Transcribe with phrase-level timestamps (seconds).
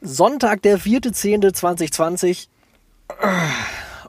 [0.00, 2.48] Sonntag, der 4.10.2020,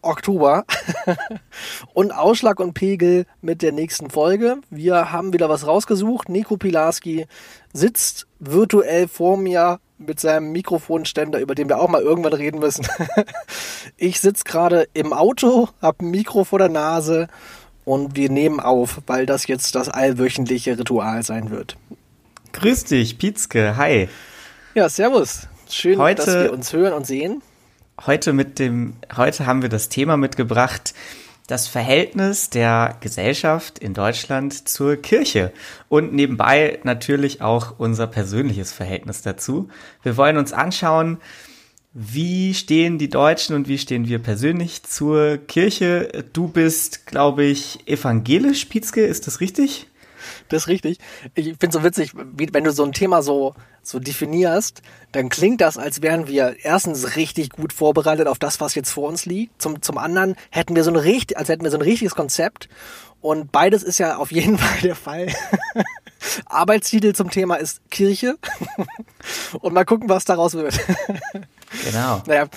[0.01, 0.65] Oktober.
[1.93, 4.57] und Ausschlag und Pegel mit der nächsten Folge.
[4.69, 6.29] Wir haben wieder was rausgesucht.
[6.29, 7.27] Nico Pilarski
[7.73, 12.87] sitzt virtuell vor mir mit seinem Mikrofonständer, über den wir auch mal irgendwann reden müssen.
[13.97, 17.27] ich sitze gerade im Auto, habe ein Mikro vor der Nase
[17.85, 21.77] und wir nehmen auf, weil das jetzt das allwöchentliche Ritual sein wird.
[22.53, 23.77] Grüß dich, Pietzke.
[23.77, 24.09] Hi.
[24.73, 25.47] Ja, servus.
[25.71, 27.41] Schön, Heute- dass wir uns hören und sehen.
[28.05, 30.93] Heute mit dem, heute haben wir das Thema mitgebracht,
[31.47, 35.51] das Verhältnis der Gesellschaft in Deutschland zur Kirche
[35.89, 39.69] und nebenbei natürlich auch unser persönliches Verhältnis dazu.
[40.03, 41.17] Wir wollen uns anschauen,
[41.93, 46.23] wie stehen die Deutschen und wie stehen wir persönlich zur Kirche.
[46.31, 49.87] Du bist, glaube ich, evangelisch, Pietzke, ist das richtig?
[50.51, 50.97] Das ist richtig.
[51.33, 54.81] Ich finde so witzig, wenn du so ein Thema so, so definierst,
[55.13, 59.07] dann klingt das, als wären wir erstens richtig gut vorbereitet auf das, was jetzt vor
[59.07, 59.61] uns liegt.
[59.61, 62.67] Zum, zum anderen hätten wir so ein richtig, als hätten wir so ein richtiges Konzept.
[63.21, 65.27] Und beides ist ja auf jeden Fall der Fall.
[66.45, 68.35] Arbeitstitel zum Thema ist Kirche.
[69.61, 70.77] Und mal gucken, was daraus wird.
[71.85, 72.21] Genau.
[72.27, 72.47] Naja,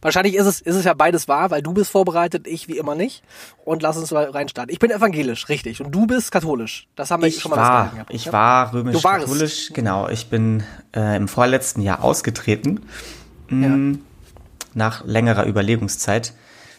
[0.00, 2.94] wahrscheinlich ist es, ist es ja beides wahr, weil du bist vorbereitet, ich wie immer
[2.94, 3.22] nicht.
[3.64, 4.72] Und lass uns mal reinstarten.
[4.72, 5.80] Ich bin evangelisch, richtig.
[5.82, 6.88] Und du bist katholisch.
[6.96, 8.06] Das haben wir Ich schon mal war, besprochen.
[8.10, 8.32] ich Ja?
[8.32, 9.04] war Du warst.
[9.04, 10.08] römisch-katholisch, genau.
[10.08, 10.62] Ich bin
[10.94, 12.80] äh, im vorletzten Jahr ausgetreten,
[13.48, 13.98] mh,
[14.74, 16.32] nach längerer Überlegungszeit.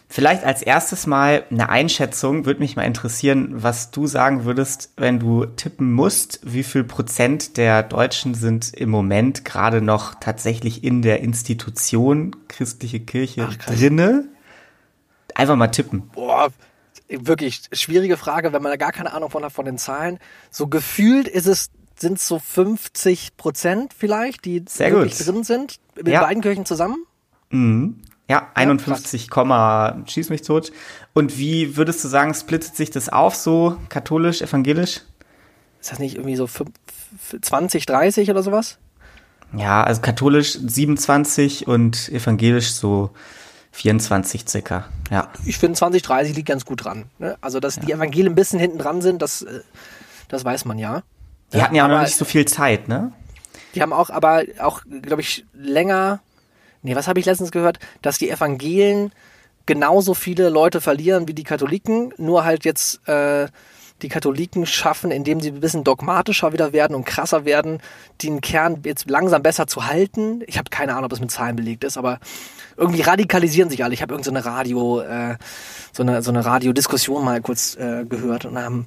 [0.08, 5.18] Vielleicht als erstes mal eine Einschätzung, würde mich mal interessieren, was du sagen würdest, wenn
[5.18, 11.02] du tippen musst, wie viel Prozent der Deutschen sind im Moment gerade noch tatsächlich in
[11.02, 14.28] der Institution christliche Kirche Ach, drinne?
[15.34, 16.08] Einfach mal tippen.
[16.14, 16.50] Boah,
[17.08, 20.18] wirklich schwierige Frage, wenn man da gar keine Ahnung von hat von den Zahlen.
[20.50, 25.26] So gefühlt ist es, sind es so 50 Prozent vielleicht, die Sehr wirklich gut.
[25.26, 26.22] drin sind, mit Ja.
[26.22, 27.04] beiden Kirchen zusammen.
[27.50, 28.00] Mhm.
[28.28, 30.72] Ja, 51, Komma, schieß mich tot.
[31.14, 35.02] Und wie würdest du sagen, splittet sich das auf, so katholisch, evangelisch?
[35.80, 36.72] Ist das nicht irgendwie so fünf-
[37.40, 38.78] 20, 30 oder sowas?
[39.56, 43.10] Ja, also katholisch 27 und evangelisch so
[43.70, 44.86] 24 circa.
[45.10, 47.04] Ja, Ich finde 20, 30 liegt ganz gut dran.
[47.18, 47.36] Ne?
[47.40, 49.60] Also, dass die Evangelien ein bisschen hinten dran sind, das, äh,
[50.28, 51.02] das weiß man ja.
[51.52, 53.12] die hatten ja auch noch nicht so viel Zeit, ne?
[53.74, 56.20] Die haben auch, aber auch, glaube ich, länger.
[56.86, 57.78] Nee, was habe ich letztens gehört?
[58.02, 59.12] Dass die Evangelien
[59.66, 63.48] genauso viele Leute verlieren wie die Katholiken, nur halt jetzt äh,
[64.02, 67.80] die Katholiken schaffen, indem sie ein bisschen dogmatischer wieder werden und krasser werden,
[68.22, 70.42] den Kern jetzt langsam besser zu halten.
[70.46, 72.20] Ich habe keine Ahnung, ob das mit Zahlen belegt ist, aber
[72.76, 73.94] irgendwie radikalisieren sich alle.
[73.94, 75.36] Ich habe irgendeine so eine Radio, äh,
[75.92, 78.86] so eine, so eine Radiodiskussion mal kurz äh, gehört und haben,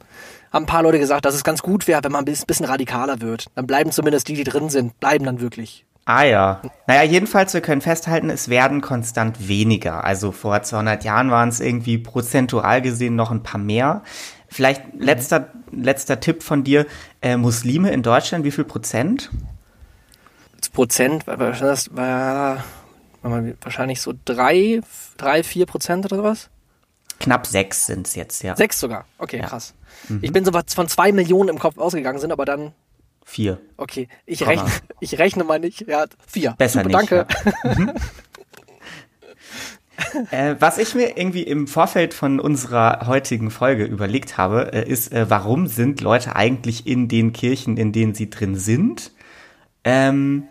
[0.54, 2.68] haben ein paar Leute gesagt, dass es ganz gut wäre, wenn man ein bis- bisschen
[2.68, 3.48] radikaler wird.
[3.56, 5.86] Dann bleiben zumindest die, die drin sind, bleiben dann wirklich.
[6.06, 6.62] Ah ja.
[6.88, 10.04] Naja, jedenfalls, wir können festhalten, es werden konstant weniger.
[10.04, 14.02] Also vor 200 Jahren waren es irgendwie prozentual gesehen noch ein paar mehr.
[14.48, 16.88] Vielleicht letzter, letzter Tipp von dir.
[17.22, 19.30] Äh, Muslime in Deutschland, wie viel Prozent?
[20.60, 22.64] Das Prozent das war,
[23.22, 24.82] wahrscheinlich so drei,
[25.18, 26.50] drei, vier Prozent oder sowas.
[27.20, 28.56] Knapp sechs sind es jetzt, ja.
[28.56, 29.06] Sechs sogar.
[29.18, 29.46] Okay, Ja.
[29.48, 29.74] krass.
[30.22, 32.72] Ich bin so was von zwei Millionen im Kopf ausgegangen, sind aber dann,
[33.30, 33.60] Vier.
[33.78, 34.52] okay, ich Komma.
[34.52, 34.70] rechne,
[35.02, 35.88] ich rechne mal nicht.
[35.88, 36.56] Ja, vier.
[36.58, 37.12] Besser Super, nicht.
[37.12, 37.28] Danke.
[37.64, 37.94] Ja.
[40.32, 45.14] äh, was ich mir irgendwie im Vorfeld von unserer heutigen Folge überlegt habe, äh, ist,
[45.14, 49.12] äh, warum sind Leute eigentlich in den Kirchen, in denen sie drin sind?
[49.84, 50.48] Ähm,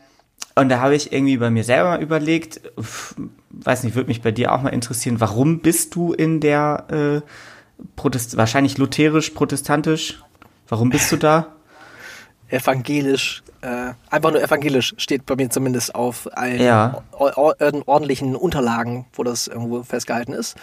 [0.55, 3.17] und da habe ich irgendwie bei mir selber überlegt, pf,
[3.51, 7.29] weiß nicht, würde mich bei dir auch mal interessieren, warum bist du in der äh,
[7.97, 10.23] Protest wahrscheinlich lutherisch, protestantisch?
[10.69, 11.58] Warum bist du da?
[12.49, 17.03] Evangelisch, äh, einfach nur evangelisch steht bei mir zumindest auf allen Ja.
[17.13, 20.57] or or ordentlichen Unterlagen, wo das irgendwo festgehalten ist.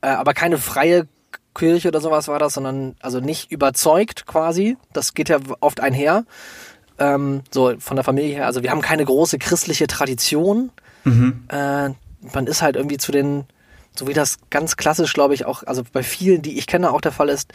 [0.00, 1.06] Äh, aber keine freie
[1.54, 4.76] Kirche oder sowas war das, sondern also nicht überzeugt quasi.
[4.92, 6.24] Das geht ja oft einher.
[6.98, 8.46] Ähm, so von der Familie her.
[8.46, 10.70] Also wir haben keine große christliche Tradition.
[11.04, 11.90] Äh,
[12.34, 13.44] man ist halt irgendwie zu den,
[13.96, 17.00] so wie das ganz klassisch, glaube ich, auch, also bei vielen, die ich kenne, auch
[17.00, 17.52] der Fall ist,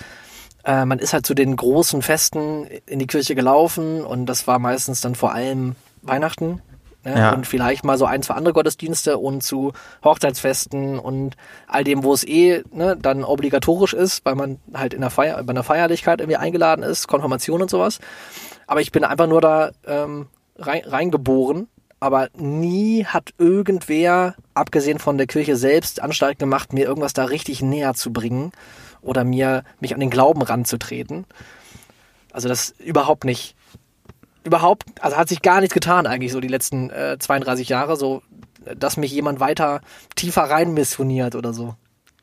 [0.68, 4.60] äh, man ist halt zu den großen Festen in die Kirche gelaufen und das war
[4.60, 6.62] meistens dann vor allem Weihnachten.
[7.06, 7.18] Ne?
[7.18, 7.34] Ja.
[7.34, 9.72] Und vielleicht mal so ein, zwei andere Gottesdienste und zu
[10.04, 11.38] Hochzeitsfesten und
[11.68, 15.42] all dem, wo es eh ne, dann obligatorisch ist, weil man halt in der Feier,
[15.44, 18.00] bei einer Feierlichkeit irgendwie eingeladen ist, Konfirmation und sowas.
[18.68, 20.28] Aber ich bin einfach nur da ähm,
[20.58, 21.70] rein, reingeboren.
[22.00, 27.64] Aber nie hat irgendwer, abgesehen von der Kirche selbst, Anstalt gemacht, mir irgendwas da richtig
[27.64, 28.52] näher zu bringen
[29.02, 31.26] oder mir mich an den Glauben ranzutreten.
[32.32, 33.56] Also das überhaupt nicht.
[34.44, 38.22] überhaupt, also hat sich gar nichts getan eigentlich so die letzten äh, 32 Jahre, so
[38.76, 39.82] dass mich jemand weiter
[40.16, 41.76] tiefer rein missioniert oder so.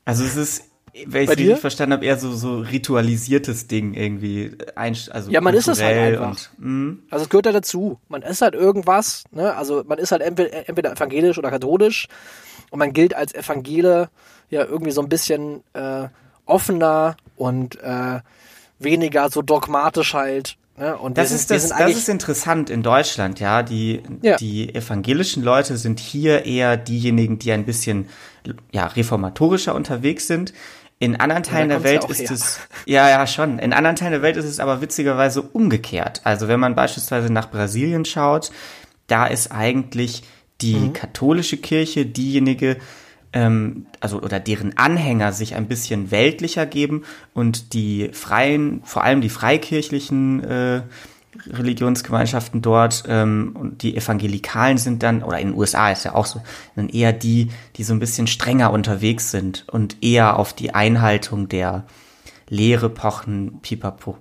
[0.05, 0.65] Also es ist,
[1.06, 4.53] wenn ich es richtig verstanden habe, eher so, so ritualisiertes Ding irgendwie.
[4.76, 6.49] Ein, also ja, man ist es halt einfach.
[6.59, 7.03] Und, mm.
[7.11, 7.99] also es gehört ja dazu.
[8.09, 9.55] Man ist halt irgendwas, ne?
[9.55, 12.09] Also man ist halt entweder, entweder evangelisch oder katholisch
[12.71, 14.09] und man gilt als Evangele
[14.50, 16.09] ja irgendwie so ein bisschen äh,
[16.46, 18.20] offener und äh,
[18.79, 20.96] weniger so dogmatisch halt Ne?
[20.96, 23.62] Und das, sind, ist das, das ist interessant in Deutschland, ja.
[23.62, 24.37] Die, ja.
[24.37, 28.08] die evangelischen Leute sind hier eher diejenigen, die ein bisschen
[28.73, 30.52] ja, reformatorischer unterwegs sind.
[30.99, 32.31] In anderen Teilen der Welt ist her.
[32.32, 33.58] es, ja, ja, schon.
[33.58, 36.20] In anderen Teilen der Welt ist es aber witzigerweise umgekehrt.
[36.25, 38.50] Also wenn man beispielsweise nach Brasilien schaut,
[39.06, 40.23] da ist eigentlich
[40.61, 40.93] die mhm.
[40.93, 42.79] katholische Kirche diejenige,
[43.34, 47.02] ähm, also oder deren Anhänger sich ein bisschen weltlicher geben
[47.34, 50.82] und die freien, vor allem die freikirchlichen äh,
[51.50, 56.26] Religionsgemeinschaften dort ähm, und die Evangelikalen sind dann, oder in den USA ist ja auch
[56.26, 56.40] so,
[56.76, 61.48] dann eher die, die so ein bisschen strenger unterwegs sind und eher auf die Einhaltung
[61.48, 61.84] der
[62.48, 64.16] Lehre pochen, pipapo.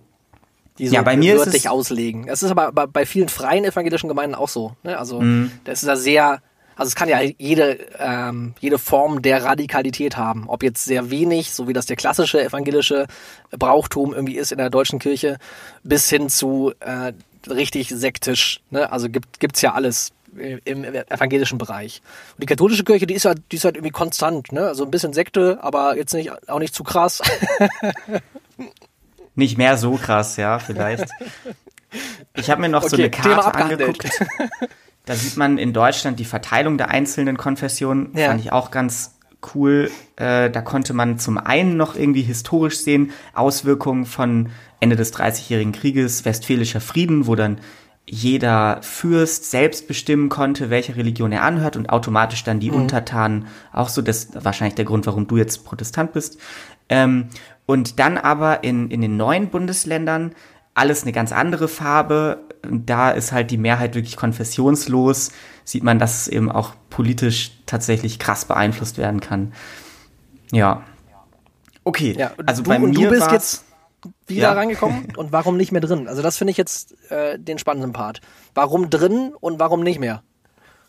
[0.80, 2.28] Die so ja, bei mir ist es auslegen.
[2.28, 4.76] Es ist aber bei vielen freien evangelischen Gemeinden auch so.
[4.82, 4.98] Ne?
[4.98, 5.52] Also mm.
[5.66, 6.42] das ist ja sehr
[6.76, 10.46] also es kann ja jede, ähm, jede Form der Radikalität haben.
[10.48, 13.08] Ob jetzt sehr wenig, so wie das der klassische evangelische
[13.52, 15.38] Brauchtum irgendwie ist in der deutschen Kirche,
[15.84, 17.14] bis hin zu äh,
[17.50, 18.62] richtig sektisch.
[18.70, 18.92] Ne?
[18.92, 20.14] Also gibt gibt's ja alles
[20.66, 22.02] im evangelischen Bereich.
[22.34, 24.68] Und die katholische Kirche, die ist halt, die ist halt irgendwie konstant, ne?
[24.68, 27.22] Also ein bisschen Sekte, aber jetzt nicht, auch nicht zu krass.
[29.36, 31.06] nicht mehr so krass, ja, vielleicht.
[32.36, 34.10] Ich habe mir noch okay, so eine Karte angeguckt.
[35.06, 38.12] Da sieht man in Deutschland die Verteilung der einzelnen Konfessionen.
[38.16, 38.28] Ja.
[38.28, 39.16] Fand ich auch ganz
[39.54, 39.92] cool.
[40.16, 45.74] Äh, da konnte man zum einen noch irgendwie historisch sehen, Auswirkungen von Ende des Dreißigjährigen
[45.74, 47.60] Krieges, Westfälischer Frieden, wo dann
[48.06, 52.82] jeder Fürst selbst bestimmen konnte, welche Religion er anhört und automatisch dann die mhm.
[52.82, 54.02] Untertanen auch so.
[54.02, 56.38] Das ist wahrscheinlich der Grund, warum du jetzt Protestant bist.
[56.90, 57.30] Ähm,
[57.66, 60.34] und dann aber in, in den neuen Bundesländern
[60.74, 62.44] alles eine ganz andere Farbe.
[62.70, 65.32] Da ist halt die Mehrheit wirklich konfessionslos.
[65.66, 69.54] Sieht man, dass es eben auch politisch tatsächlich krass beeinflusst werden kann.
[70.52, 70.84] Ja.
[71.84, 73.66] Okay, ja, also du, bei mir du bist jetzt
[74.28, 74.54] wieder ja.
[74.54, 76.08] reingekommen und warum nicht mehr drin?
[76.08, 78.22] Also das finde ich jetzt äh, den spannenden Part.
[78.54, 80.24] Warum drin und warum nicht mehr?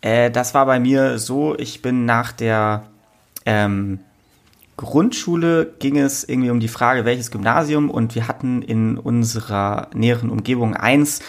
[0.01, 2.83] Äh, das war bei mir so, ich bin nach der
[3.45, 3.99] ähm,
[4.77, 10.29] Grundschule ging es irgendwie um die Frage, welches Gymnasium und wir hatten in unserer näheren
[10.29, 11.21] Umgebung eins,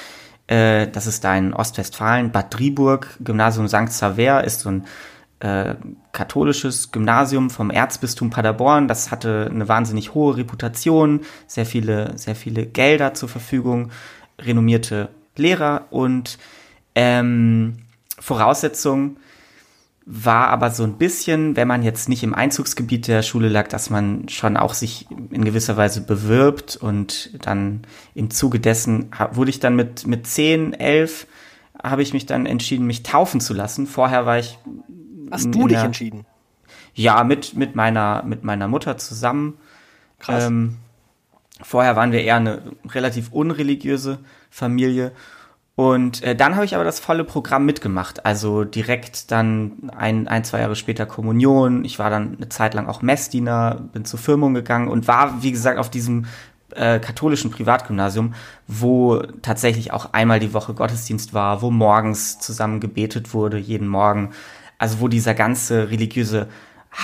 [0.47, 3.87] äh, das ist da in Ostwestfalen, Bad Driburg, Gymnasium St.
[3.87, 4.85] Xaver ist so ein
[5.41, 5.75] äh,
[6.13, 8.89] katholisches Gymnasium vom Erzbistum Paderborn.
[8.89, 13.91] Das hatte eine wahnsinnig hohe Reputation, sehr viele, sehr viele Gelder zur Verfügung,
[14.39, 16.39] renommierte Lehrer und
[16.95, 17.79] ähm,
[18.19, 19.19] Voraussetzung
[20.09, 23.91] war aber so ein bisschen, wenn man jetzt nicht im Einzugsgebiet der Schule lag, dass
[23.91, 27.83] man schon auch sich in gewisser Weise bewirbt und dann
[28.15, 31.27] im Zuge dessen wurde ich dann mit, mit 10, 11
[31.83, 33.87] habe ich mich dann entschieden, mich taufen zu lassen.
[33.89, 34.59] Vorher war ich.
[35.31, 36.25] Hast du dich entschieden?
[36.95, 39.59] Ja, mit, mit meiner, mit meiner Mutter zusammen.
[40.21, 40.47] Krass.
[40.47, 40.77] Ähm,
[41.61, 44.21] vorher waren wir eher eine relativ unreligiöse
[44.51, 45.13] Familie
[45.77, 48.25] und äh, dann habe ich aber das volle Programm mitgemacht.
[48.25, 51.85] Also direkt dann ein, ein, zwei Jahre später Kommunion.
[51.85, 55.53] Ich war dann eine Zeit lang auch Messdiener, bin zur Firmung gegangen und war, wie
[55.53, 56.25] gesagt, auf diesem
[56.75, 58.33] äh, katholischen Privatgymnasium,
[58.67, 64.31] wo tatsächlich auch einmal die Woche Gottesdienst war, wo morgens zusammen gebetet wurde, jeden Morgen.
[64.79, 66.49] Also wo dieser ganze religiöse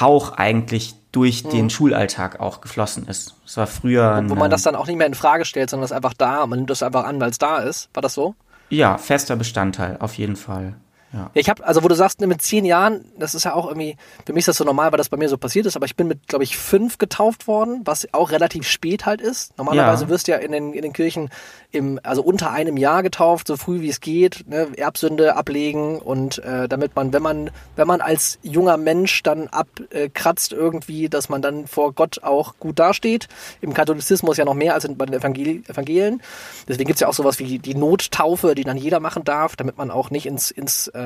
[0.00, 1.50] Hauch eigentlich durch mhm.
[1.50, 3.34] den Schulalltag auch geflossen ist.
[3.44, 4.16] Es war früher.
[4.18, 6.14] Und wo man das dann auch nicht mehr in Frage stellt, sondern es ist einfach
[6.14, 6.46] da.
[6.46, 7.90] Man nimmt das einfach an, weil es da ist.
[7.92, 8.34] War das so?
[8.72, 10.76] Ja, fester Bestandteil, auf jeden Fall.
[11.12, 11.30] Ja.
[11.34, 14.32] Ich habe, also wo du sagst, mit zehn Jahren, das ist ja auch irgendwie, für
[14.32, 16.08] mich ist das so normal, weil das bei mir so passiert ist, aber ich bin
[16.08, 19.56] mit, glaube ich, fünf getauft worden, was auch relativ spät halt ist.
[19.58, 20.10] Normalerweise ja.
[20.10, 21.28] wirst du ja in den, in den Kirchen
[21.70, 26.38] im, also unter einem Jahr getauft, so früh wie es geht, ne, Erbsünde ablegen und
[26.38, 31.28] äh, damit man, wenn man, wenn man als junger Mensch dann abkratzt äh, irgendwie, dass
[31.28, 33.28] man dann vor Gott auch gut dasteht.
[33.60, 36.22] Im Katholizismus ja noch mehr als in, bei den Evangel Evangelien.
[36.68, 39.90] Deswegen gibt's ja auch sowas wie die Nottaufe, die dann jeder machen darf, damit man
[39.90, 41.01] auch nicht ins, ins äh,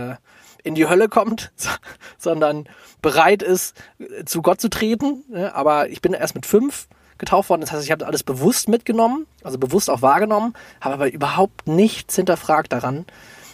[0.63, 1.53] in die Hölle kommt,
[2.19, 2.69] sondern
[3.03, 3.77] bereit ist,
[4.25, 5.25] zu Gott zu treten.
[5.53, 6.89] Aber ich bin erst mit fünf
[7.19, 7.61] getauft worden.
[7.63, 12.17] Das heißt, ich habe alles bewusst mitgenommen, also bewusst auch wahrgenommen, habe aber überhaupt nichts
[12.17, 13.07] hinterfragt daran,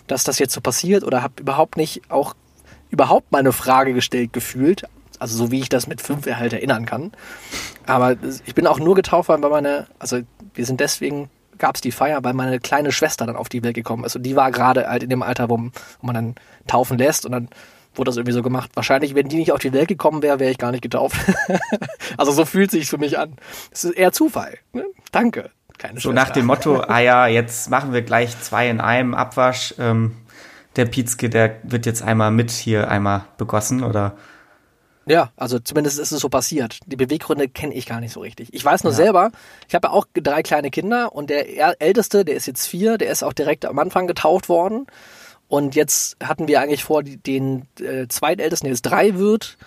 [0.06, 2.34] dass das jetzt so passiert oder habe überhaupt nicht auch
[2.90, 4.84] überhaupt meine Frage gestellt gefühlt.
[5.18, 7.12] Also so wie ich das mit fünf halt erinnern kann.
[7.86, 10.20] Aber ich bin auch nur getauft worden, weil meine, also
[10.54, 11.30] wir sind deswegen
[11.62, 14.16] gab es die Feier, weil meine kleine Schwester dann auf die Welt gekommen ist.
[14.16, 15.70] Und die war gerade halt in dem Alter, wo, wo
[16.06, 16.34] man dann
[16.66, 17.24] taufen lässt.
[17.24, 17.48] Und dann
[17.94, 18.72] wurde das irgendwie so gemacht.
[18.74, 21.16] Wahrscheinlich, wenn die nicht auf die Welt gekommen wäre, wäre ich gar nicht getauft.
[22.18, 23.36] also so fühlt sich für mich an.
[23.70, 24.58] Es ist eher Zufall.
[24.72, 24.84] Ne?
[25.12, 25.50] Danke.
[25.78, 26.12] Keine so Schwester.
[26.14, 29.74] nach dem Motto, ah ja, jetzt machen wir gleich zwei in einem Abwasch.
[29.78, 30.16] Ähm,
[30.74, 34.16] der Pietzke, der wird jetzt einmal mit hier einmal begossen, oder?
[35.06, 36.78] Ja, also zumindest ist es so passiert.
[36.86, 38.48] Die Beweggründe kenne ich gar nicht so richtig.
[38.52, 38.96] Ich weiß nur ja.
[38.96, 39.32] selber,
[39.68, 43.10] ich habe ja auch drei kleine Kinder und der älteste, der ist jetzt vier, der
[43.10, 44.86] ist auch direkt am Anfang getauft worden.
[45.48, 49.58] Und jetzt hatten wir eigentlich vor, den äh, zweitältesten, der jetzt drei wird,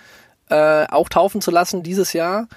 [0.49, 2.47] äh, auch taufen zu lassen dieses Jahr.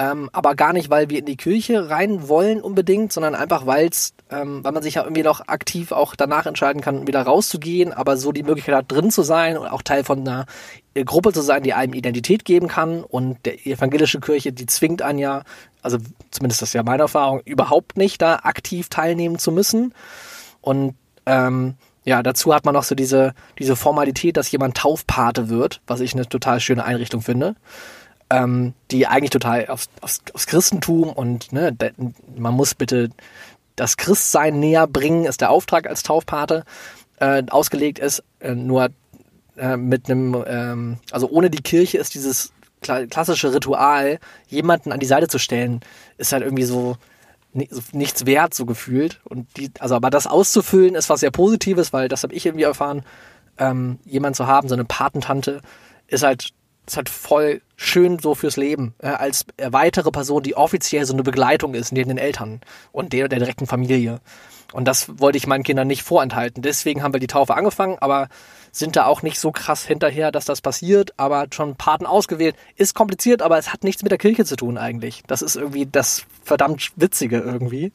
[0.00, 4.14] Ähm, aber gar nicht, weil wir in die Kirche rein wollen unbedingt, sondern einfach, weil's,
[4.30, 8.16] ähm, weil man sich ja irgendwie noch aktiv auch danach entscheiden kann, wieder rauszugehen, aber
[8.16, 10.46] so die Möglichkeit hat, drin zu sein und auch Teil von einer
[10.94, 13.02] äh, Gruppe zu sein, die einem Identität geben kann.
[13.02, 15.42] Und der evangelische Kirche, die zwingt einen ja,
[15.82, 15.98] also
[16.30, 19.94] zumindest das ist ja meine Erfahrung, überhaupt nicht da aktiv teilnehmen zu müssen.
[20.60, 20.94] Und
[21.26, 21.74] ähm,
[22.04, 26.14] ja, dazu hat man noch so diese, diese Formalität, dass jemand Taufpate wird, was ich
[26.14, 27.56] eine total schöne Einrichtung finde
[28.30, 31.76] ähm, die eigentlich total aufs, aufs, aufs Christentum und ne,
[32.36, 33.10] man muss bitte
[33.76, 36.64] das Christsein näher bringen, ist der Auftrag als Taufpate
[37.20, 38.22] äh, ausgelegt ist.
[38.40, 38.90] Äh, nur
[39.56, 45.06] äh, mit einem, ähm, also ohne die Kirche ist dieses klassische Ritual, jemanden an die
[45.06, 45.80] Seite zu stellen,
[46.16, 46.96] ist halt irgendwie so,
[47.52, 49.20] nichts wert, so gefühlt.
[49.24, 52.64] Und die, also aber das auszufüllen ist was sehr Positives, weil das habe ich irgendwie
[52.64, 53.04] erfahren,
[53.58, 55.60] ähm, jemand zu haben, so eine Patentante,
[56.06, 56.50] ist halt
[56.88, 61.22] ist halt voll schön so fürs Leben, äh, als weitere Person, die offiziell so eine
[61.22, 62.60] Begleitung ist neben den Eltern
[62.92, 64.20] und der der direkten Familie.
[64.72, 66.62] Und das wollte ich meinen Kindern nicht vorenthalten.
[66.62, 68.28] Deswegen haben wir die Taufe angefangen, aber
[68.70, 72.54] sind da auch nicht so krass hinterher, dass das passiert, aber schon Paten ausgewählt.
[72.76, 75.22] Ist kompliziert, aber es hat nichts mit der Kirche zu tun eigentlich.
[75.26, 77.92] Das ist irgendwie das verdammt Witzige irgendwie.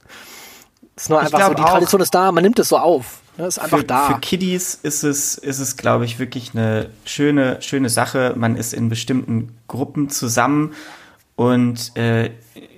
[0.96, 3.23] Es ist nur einfach so, die Tradition ist da, man nimmt es so auf.
[3.38, 4.08] Ne, ist einfach für, da.
[4.08, 8.34] Für Kiddies ist es, ist es, glaube ich, wirklich eine schöne, schöne Sache.
[8.38, 10.74] Man ist in bestimmten Gruppen zusammen
[11.36, 12.32] und äh,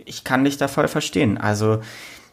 [0.05, 1.37] ich kann dich da voll verstehen.
[1.37, 1.81] Also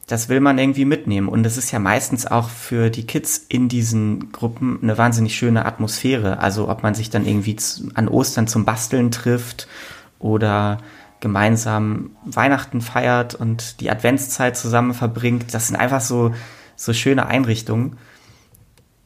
[0.07, 1.29] das will man irgendwie mitnehmen.
[1.29, 5.65] Und es ist ja meistens auch für die Kids in diesen Gruppen eine wahnsinnig schöne
[5.65, 6.39] Atmosphäre.
[6.39, 7.57] Also ob man sich dann irgendwie
[7.95, 9.69] an Ostern zum Basteln trifft
[10.19, 10.79] oder
[11.21, 15.55] gemeinsam Weihnachten feiert und die Adventszeit zusammen verbringt.
[15.55, 16.35] Das sind einfach so,
[16.77, 17.97] so schöne Einrichtungen.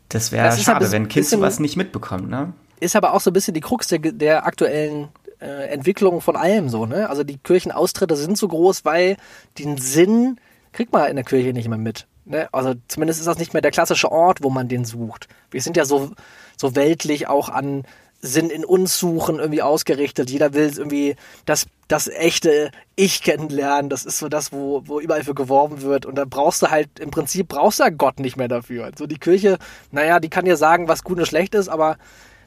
[0.08, 2.52] Das wäre schade, wenn Kids sowas nicht mitbekommen, ne?
[2.78, 5.08] Ist aber auch so ein bisschen die Krux der, der aktuellen
[5.40, 7.08] äh, Entwicklung von allem so, ne?
[7.08, 9.16] Also die Kirchenaustritte sind so groß, weil
[9.58, 10.38] den Sinn
[10.72, 12.06] kriegt man in der Kirche nicht mehr mit.
[12.26, 12.48] Ne?
[12.52, 15.28] Also zumindest ist das nicht mehr der klassische Ort, wo man den sucht.
[15.50, 16.10] Wir sind ja so,
[16.56, 17.84] so weltlich auch an
[18.20, 20.30] Sinn in uns suchen irgendwie ausgerichtet.
[20.30, 23.88] Jeder will irgendwie das, das echte Ich kennenlernen.
[23.88, 26.06] Das ist so das, wo, wo überall für geworben wird.
[26.06, 28.90] Und da brauchst du halt, im Prinzip brauchst du ja Gott nicht mehr dafür.
[28.98, 29.58] So die Kirche,
[29.92, 31.96] naja, die kann dir sagen, was gut und schlecht ist, aber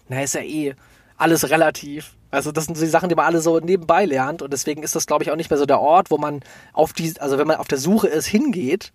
[0.07, 0.75] na, ist ja eh
[1.17, 2.15] alles relativ.
[2.31, 4.41] Also das sind so die Sachen, die man alle so nebenbei lernt.
[4.41, 6.41] Und deswegen ist das, glaube ich, auch nicht mehr so der Ort, wo man
[6.73, 8.91] auf die, also wenn man auf der Suche ist, hingeht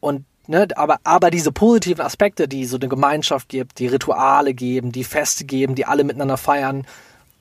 [0.00, 4.90] und Ne, aber, aber diese positiven Aspekte, die so eine Gemeinschaft gibt, die Rituale geben,
[4.90, 6.86] die Feste geben, die alle miteinander feiern,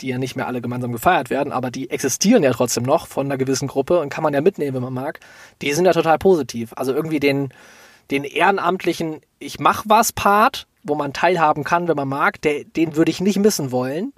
[0.01, 3.27] die ja nicht mehr alle gemeinsam gefeiert werden, aber die existieren ja trotzdem noch von
[3.27, 5.20] einer gewissen Gruppe und kann man ja mitnehmen, wenn man mag,
[5.62, 6.74] die sind ja total positiv.
[6.75, 7.53] Also irgendwie den,
[8.12, 12.96] den ehrenamtlichen Ich mach was Part, wo man teilhaben kann, wenn man mag, der, den
[12.96, 14.13] würde ich nicht missen wollen.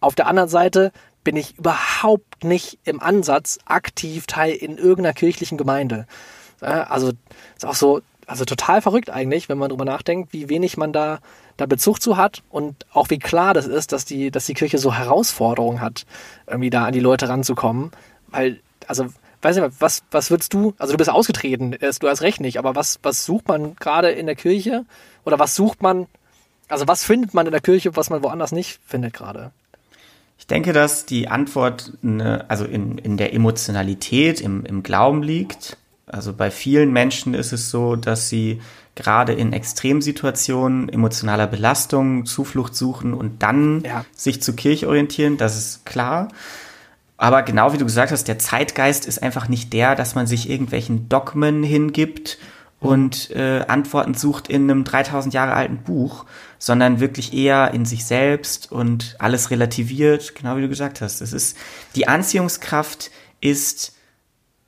[0.00, 0.92] Auf der anderen Seite
[1.24, 6.06] bin ich überhaupt nicht im Ansatz aktiv Teil in irgendeiner kirchlichen Gemeinde.
[6.60, 7.12] Also
[7.56, 11.20] ist auch so, also total verrückt eigentlich, wenn man drüber nachdenkt, wie wenig man da,
[11.60, 14.78] da Bezug zu hat und auch wie klar das ist, dass die, dass die Kirche
[14.78, 16.06] so Herausforderungen hat,
[16.46, 17.90] irgendwie da an die Leute ranzukommen.
[18.28, 19.06] Weil, also,
[19.42, 22.74] weiß nicht, was, was würdest du, also du bist ausgetreten, du hast recht nicht, aber
[22.74, 24.84] was, was sucht man gerade in der Kirche?
[25.24, 26.06] Oder was sucht man,
[26.68, 29.50] also was findet man in der Kirche, was man woanders nicht findet gerade?
[30.38, 35.76] Ich denke, dass die Antwort ne, also in, in der Emotionalität, im, im Glauben liegt
[36.12, 38.60] also bei vielen Menschen ist es so, dass sie
[38.94, 44.04] gerade in Extremsituationen emotionaler Belastung Zuflucht suchen und dann ja.
[44.14, 46.28] sich zur Kirche orientieren, das ist klar.
[47.16, 50.48] Aber genau wie du gesagt hast, der Zeitgeist ist einfach nicht der, dass man sich
[50.48, 52.38] irgendwelchen Dogmen hingibt
[52.80, 56.24] und äh, Antworten sucht in einem 3000 Jahre alten Buch,
[56.58, 61.20] sondern wirklich eher in sich selbst und alles relativiert, genau wie du gesagt hast.
[61.20, 61.58] Es ist
[61.94, 63.10] die Anziehungskraft
[63.42, 63.94] ist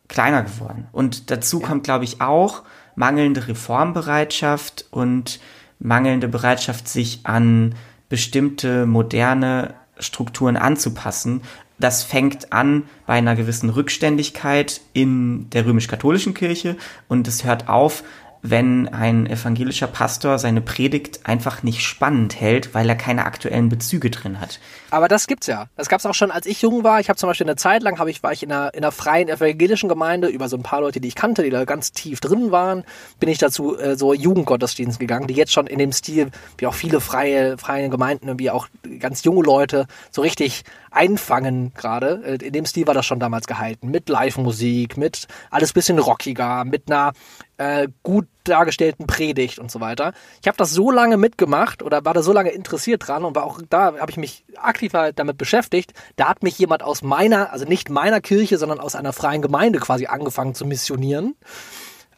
[0.08, 0.88] kleiner geworden.
[0.92, 1.66] Und dazu ja.
[1.66, 2.62] kommt, glaube ich, auch
[2.94, 5.40] mangelnde Reformbereitschaft und
[5.78, 7.74] mangelnde Bereitschaft, sich an
[8.08, 11.42] bestimmte moderne Strukturen anzupassen.
[11.78, 16.76] das fängt an bei einer gewissen Rückständigkeit in der römisch-katholischen Kirche
[17.08, 18.04] und es hört auf,
[18.42, 24.10] wenn ein evangelischer Pastor seine Predigt einfach nicht spannend hält, weil er keine aktuellen Bezüge
[24.10, 24.58] drin hat.
[24.90, 25.66] Aber das gibt's ja.
[25.76, 26.98] Das gab's auch schon, als ich jung war.
[26.98, 28.90] Ich habe zum Beispiel eine Zeit lang, hab ich, war ich in einer, in einer
[28.90, 32.18] freien evangelischen Gemeinde über so ein paar Leute, die ich kannte, die da ganz tief
[32.18, 32.82] drin waren,
[33.20, 36.74] bin ich dazu äh, so Jugendgottesdienst gegangen, die jetzt schon in dem Stil, wie auch
[36.74, 38.66] viele freie, freie Gemeinden, wie auch
[38.98, 42.22] ganz junge Leute, so richtig einfangen gerade.
[42.24, 43.90] Äh, in dem Stil war das schon damals gehalten.
[43.90, 47.12] Mit Live-Musik, mit alles bisschen rockiger, mit einer
[47.56, 50.12] äh, gut dargestellten Predigt und so weiter.
[50.40, 53.44] Ich habe das so lange mitgemacht oder war da so lange interessiert dran und war
[53.44, 55.92] auch da habe ich mich aktiv halt damit beschäftigt.
[56.16, 59.78] Da hat mich jemand aus meiner, also nicht meiner Kirche, sondern aus einer freien Gemeinde
[59.78, 61.36] quasi angefangen zu missionieren.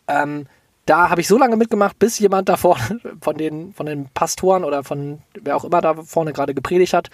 [0.09, 0.47] Ähm,
[0.87, 4.65] da habe ich so lange mitgemacht, bis jemand da vorne von den, von den Pastoren
[4.65, 7.11] oder von wer auch immer da vorne gerade gepredigt hat,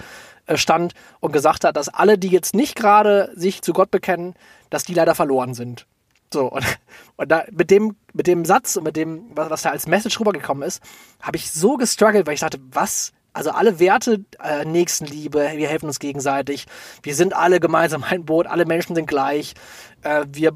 [0.46, 4.34] äh, stand und gesagt hat, dass alle, die jetzt nicht gerade sich zu Gott bekennen,
[4.70, 5.86] dass die leider verloren sind.
[6.32, 6.64] So, und,
[7.16, 10.18] und da mit dem, mit dem Satz und mit dem, was, was da als Message
[10.20, 10.82] rübergekommen ist,
[11.20, 13.12] habe ich so gestruggelt, weil ich dachte, was?
[13.32, 16.66] Also alle Werte, äh, Nächstenliebe, wir helfen uns gegenseitig,
[17.04, 19.54] wir sind alle gemeinsam ein Boot, alle Menschen sind gleich,
[20.02, 20.52] äh, wir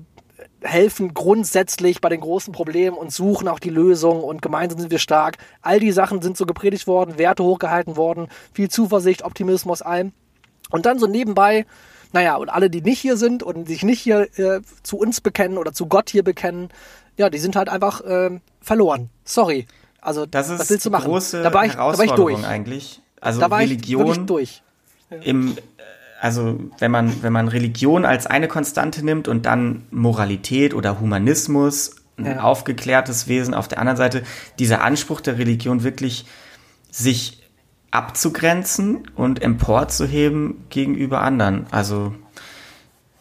[0.62, 4.98] helfen grundsätzlich bei den großen Problemen und suchen auch die Lösung und gemeinsam sind wir
[4.98, 5.36] stark.
[5.62, 10.12] All die Sachen sind so gepredigt worden, Werte hochgehalten worden, viel Zuversicht, Optimismus, allem.
[10.70, 11.66] Und dann so nebenbei
[12.14, 15.58] naja, und alle, die nicht hier sind und sich nicht hier äh, zu uns bekennen
[15.58, 16.68] oder zu Gott hier bekennen,
[17.16, 19.10] ja, die sind halt einfach äh, verloren.
[19.24, 19.66] Sorry.
[20.00, 21.06] Also, das ist was willst du machen?
[21.06, 22.46] große da war ich, Herausforderung da war ich durch.
[22.46, 23.02] eigentlich.
[23.20, 24.62] Also da war Religion ich durch.
[25.10, 25.16] Ja.
[25.18, 25.56] im
[26.24, 31.96] also wenn man wenn man Religion als eine Konstante nimmt und dann Moralität oder Humanismus,
[32.16, 32.40] ein ja.
[32.40, 34.22] aufgeklärtes Wesen auf der anderen Seite,
[34.58, 36.24] dieser Anspruch der Religion wirklich
[36.90, 37.42] sich
[37.90, 41.66] abzugrenzen und emporzuheben gegenüber anderen.
[41.70, 42.14] Also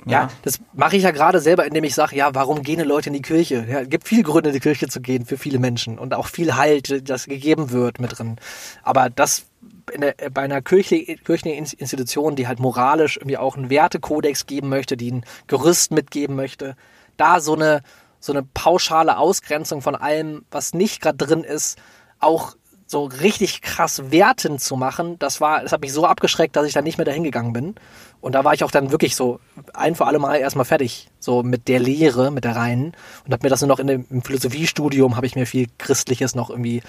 [0.05, 3.09] ja, ja das mache ich ja gerade selber, indem ich sage, ja, warum gehen Leute
[3.09, 3.65] in die Kirche?
[3.69, 6.27] Ja, es gibt viele Gründe, in die Kirche zu gehen für viele Menschen und auch
[6.27, 8.37] viel Halt, das gegeben wird mit drin.
[8.81, 9.47] Aber das
[9.95, 15.11] der, bei einer kirchlichen Institution, die halt moralisch irgendwie auch einen Wertekodex geben möchte, die
[15.11, 16.75] ein Gerüst mitgeben möchte,
[17.17, 17.81] da so eine
[18.23, 21.77] so eine pauschale Ausgrenzung von allem, was nicht gerade drin ist,
[22.19, 22.55] auch
[22.87, 26.73] so richtig krass werten zu machen, das war, das hat mich so abgeschreckt, dass ich
[26.73, 27.75] dann nicht mehr dahin gegangen bin.
[28.23, 29.41] Und da war ich auch dann wirklich so
[29.73, 32.93] ein für alle Mal erstmal fertig, so mit der Lehre, mit der reinen.
[33.25, 36.33] Und habe mir das nur noch in dem, im Philosophiestudium, habe ich mir viel Christliches
[36.33, 36.81] noch irgendwie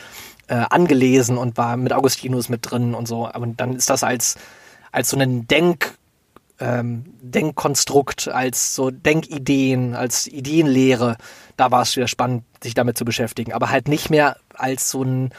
[0.47, 3.27] äh, angelesen und war mit Augustinus mit drin und so.
[3.27, 4.37] Aber dann ist das als,
[4.93, 5.99] als so ein Denk,
[6.61, 11.17] ähm, Denkkonstrukt, als so Denkideen, als Ideenlehre,
[11.57, 13.53] da war es wieder spannend, sich damit zu beschäftigen.
[13.53, 15.33] Aber halt nicht mehr als so ein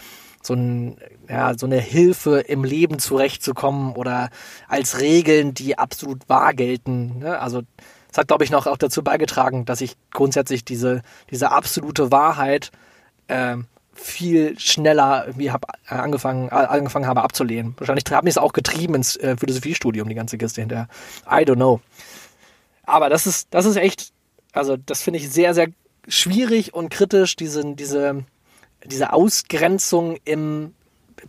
[0.45, 0.97] so, ein,
[1.29, 4.29] ja, so eine Hilfe im Leben zurechtzukommen oder
[4.67, 7.19] als Regeln, die absolut wahr gelten.
[7.19, 7.39] Ne?
[7.39, 7.61] Also
[8.09, 12.71] das hat, glaube ich, noch auch dazu beigetragen, dass ich grundsätzlich diese, diese absolute Wahrheit
[13.27, 13.57] äh,
[13.93, 17.75] viel schneller irgendwie hab äh, angefangen, äh, angefangen habe abzulehnen.
[17.77, 20.87] Wahrscheinlich habe ich es auch getrieben ins äh, Philosophiestudium, die ganze Kiste hinterher.
[21.27, 21.81] I don't know.
[22.83, 24.11] Aber das ist, das ist echt,
[24.53, 25.67] also das finde ich sehr, sehr
[26.07, 28.25] schwierig und kritisch, diese, diese
[28.85, 30.73] diese Ausgrenzung im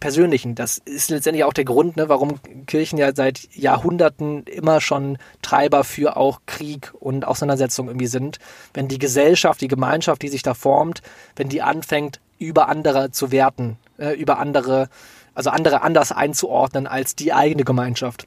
[0.00, 0.54] Persönlichen.
[0.54, 5.84] Das ist letztendlich auch der Grund, ne, warum Kirchen ja seit Jahrhunderten immer schon Treiber
[5.84, 8.38] für auch Krieg und Auseinandersetzung irgendwie sind.
[8.74, 11.02] Wenn die Gesellschaft, die Gemeinschaft, die sich da formt,
[11.36, 14.88] wenn die anfängt, über andere zu werten, äh, über andere,
[15.34, 18.26] also andere anders einzuordnen als die eigene Gemeinschaft,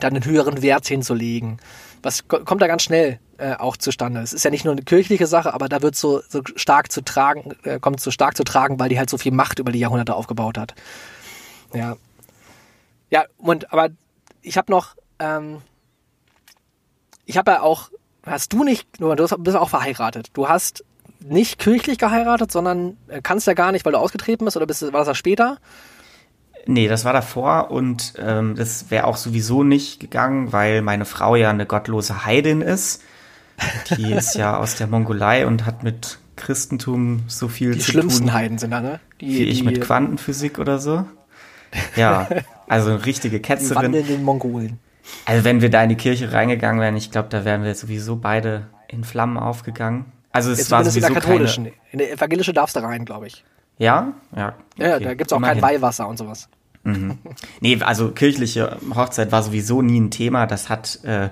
[0.00, 1.58] dann einen höheren Wert hinzulegen.
[2.02, 4.20] Was kommt da ganz schnell äh, auch zustande.
[4.20, 7.02] Es ist ja nicht nur eine kirchliche Sache, aber da wird so, so stark zu
[7.02, 9.78] tragen, äh, kommt so stark zu tragen, weil die halt so viel Macht über die
[9.78, 10.74] Jahrhunderte aufgebaut hat.
[11.72, 11.96] Ja.
[13.10, 13.90] Ja, und aber
[14.42, 15.62] ich habe noch, ähm,
[17.26, 17.90] ich habe ja auch,
[18.26, 20.30] hast du nicht, du bist auch verheiratet.
[20.32, 20.84] Du hast
[21.20, 24.82] nicht kirchlich geheiratet, sondern äh, kannst ja gar nicht, weil du ausgetreten bist oder bist,
[24.82, 25.58] war das ja später?
[26.66, 31.36] Nee, das war davor und ähm, das wäre auch sowieso nicht gegangen, weil meine Frau
[31.36, 33.02] ja eine gottlose Heidin ist.
[33.96, 37.86] Die ist ja aus der Mongolei und hat mit Christentum so viel die zu tun.
[37.86, 39.00] Die schlimmsten Heiden sind da, ne?
[39.20, 41.04] Die, wie ich mit Quantenphysik oder so.
[41.96, 42.28] Ja,
[42.68, 43.90] also eine richtige Ketzerin.
[43.90, 44.78] Die den Mongolen.
[45.24, 48.14] Also wenn wir da in die Kirche reingegangen wären, ich glaube, da wären wir sowieso
[48.14, 50.04] beide in Flammen aufgegangen.
[50.30, 51.64] Also es Jetzt war sowieso in der katholischen.
[51.64, 51.76] Keine...
[51.90, 53.44] In der evangelische darfst du rein, glaube ich.
[53.78, 54.12] Ja?
[54.36, 54.88] Ja, okay.
[54.88, 55.60] ja da gibt's auch Immerhin.
[55.60, 56.48] kein Weihwasser und sowas.
[56.84, 57.18] Mhm.
[57.60, 60.46] Nee, also kirchliche Hochzeit war sowieso nie ein Thema.
[60.46, 61.30] Das hat äh,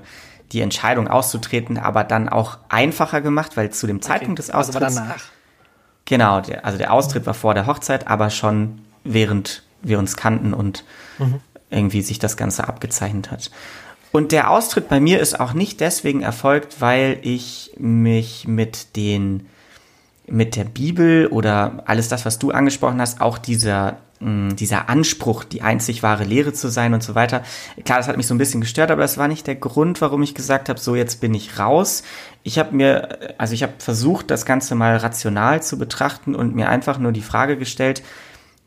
[0.53, 4.47] die Entscheidung auszutreten, aber dann auch einfacher gemacht, weil zu dem Zeitpunkt okay.
[4.47, 4.85] des Austritts.
[4.85, 5.25] Also danach.
[6.05, 10.53] Genau, der, also der Austritt war vor der Hochzeit, aber schon während wir uns kannten
[10.53, 10.85] und
[11.19, 11.41] mhm.
[11.71, 13.51] irgendwie sich das Ganze abgezeichnet hat.
[14.11, 19.47] Und der Austritt bei mir ist auch nicht deswegen erfolgt, weil ich mich mit den
[20.27, 23.97] mit der Bibel oder alles das, was du angesprochen hast, auch dieser
[24.57, 27.43] dieser Anspruch, die einzig wahre Lehre zu sein und so weiter.
[27.85, 30.23] Klar, das hat mich so ein bisschen gestört, aber das war nicht der Grund, warum
[30.23, 32.03] ich gesagt habe, so jetzt bin ich raus.
[32.43, 36.69] Ich habe mir, also ich habe versucht, das Ganze mal rational zu betrachten und mir
[36.69, 38.03] einfach nur die Frage gestellt,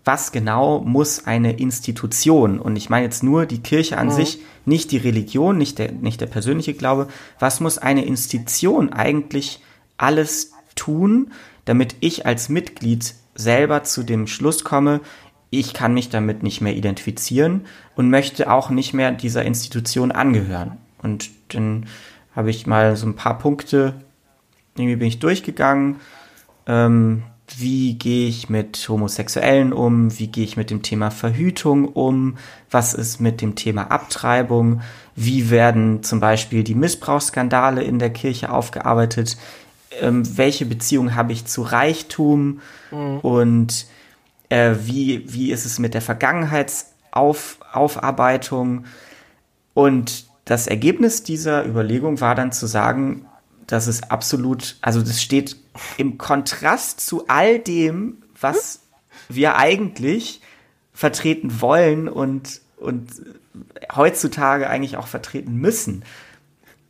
[0.04, 4.12] was genau muss eine Institution, und ich meine jetzt nur die Kirche an mhm.
[4.12, 7.08] sich, nicht die Religion, nicht der, nicht der persönliche Glaube,
[7.40, 9.62] was muss eine Institution eigentlich
[9.98, 11.32] alles tun,
[11.66, 15.02] damit ich als Mitglied selber zu dem Schluss komme,
[15.50, 17.62] ich kann mich damit nicht mehr identifizieren
[17.96, 20.78] und möchte auch nicht mehr dieser Institution angehören.
[21.02, 21.86] Und dann
[22.36, 23.94] habe ich mal so ein paar Punkte,
[24.76, 25.98] irgendwie bin ich durchgegangen.
[26.68, 27.24] Ähm,
[27.58, 30.18] wie gehe ich mit Homosexuellen um?
[30.18, 32.38] Wie gehe ich mit dem Thema Verhütung um?
[32.72, 34.82] Was ist mit dem Thema Abtreibung?
[35.16, 39.38] Wie werden zum Beispiel die Missbrauchsskandale in der Kirche aufgearbeitet?
[40.02, 42.62] Ähm, welche Beziehung habe ich zu Reichtum?
[42.92, 43.20] Mhm.
[43.20, 43.86] Und
[44.50, 48.86] äh, wie, wie ist es mit der Vergangenheitsaufarbeitung?
[49.74, 53.26] Und das Ergebnis dieser Überlegung war dann zu sagen,
[53.68, 55.58] dass es absolut, also das steht
[55.98, 58.82] im Kontrast zu all dem, was
[59.28, 60.42] wir eigentlich
[60.94, 63.10] vertreten wollen und, und
[63.96, 66.04] heutzutage eigentlich auch vertreten müssen.